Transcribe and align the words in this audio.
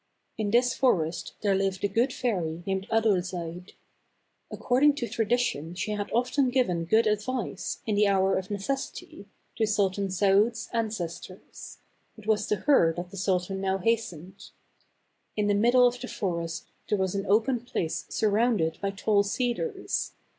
In 0.35 0.49
this 0.49 0.73
forest 0.73 1.35
there 1.41 1.53
lived 1.53 1.83
a 1.83 1.87
good 1.87 2.11
fairy 2.11 2.63
named 2.65 2.87
Adolzaide. 2.89 3.73
According 4.49 4.95
to 4.95 5.07
tradition 5.07 5.75
she 5.75 5.91
had 5.91 6.11
often 6.11 6.49
given 6.49 6.85
good 6.85 7.05
advice, 7.05 7.83
in 7.85 7.93
the 7.93 8.07
hour 8.07 8.35
of 8.35 8.49
necessity, 8.49 9.27
THE 9.59 9.67
C 9.67 9.79
All 9.79 9.89
AVAN. 9.89 10.07
213 10.09 10.09
to 10.09 10.09
Sultan 10.09 10.09
Saaud's 10.49 10.69
ancestors. 10.73 11.77
It 12.17 12.25
was 12.25 12.47
to 12.47 12.55
her 12.65 12.91
that 12.93 13.11
the 13.11 13.17
sultan 13.17 13.61
now 13.61 13.77
hastened. 13.77 14.49
In 15.37 15.45
the 15.45 15.53
middle 15.53 15.85
of 15.85 16.01
the 16.01 16.07
forest 16.07 16.65
there 16.89 16.97
was 16.97 17.13
an 17.13 17.27
open 17.27 17.59
place 17.59 18.05
surrounded 18.09 18.79
by 18.81 18.89
tall 18.89 19.21
cedars. 19.21 20.13